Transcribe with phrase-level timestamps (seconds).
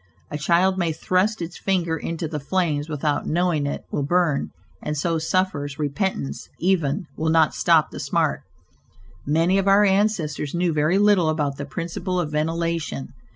[0.31, 4.49] A child may thrust its finger into the flames without knowing it will burn,
[4.81, 8.41] and so suffers, repentance, even, will not stop the smart.
[9.27, 13.13] Many of our ancestors knew very little about the principle of ventilation.